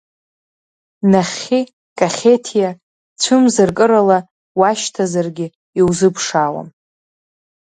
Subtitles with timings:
[1.11, 1.61] Нахьхьи
[1.99, 2.69] Кахьеҭиа
[3.21, 4.19] цәымзаркырала
[4.59, 5.47] уашьҭазаргьы
[5.79, 6.67] иузыԥшаауам.